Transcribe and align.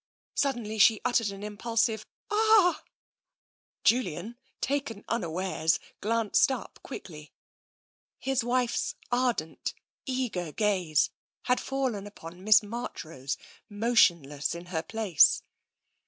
Suddenly 0.33 0.79
she 0.79 0.99
uttered 1.05 1.29
an 1.29 1.43
impulsive" 1.43 2.07
Ah!" 2.31 2.81
i 2.81 2.81
98 2.81 2.81
TENSION 2.81 2.85
Julian, 3.83 4.37
taken 4.59 5.05
unawares, 5.07 5.77
glanced 5.99 6.51
up 6.51 6.79
quickly. 6.81 7.31
His 8.17 8.43
wife's 8.43 8.95
eager, 9.13 10.39
ardent 10.41 10.55
gaze 10.57 11.11
had 11.43 11.59
fallen 11.59 12.07
upon 12.07 12.43
Miss 12.43 12.63
March 12.63 13.05
rose, 13.05 13.37
motionless 13.69 14.55
in 14.55 14.65
her 14.73 14.81
place. 14.81 15.43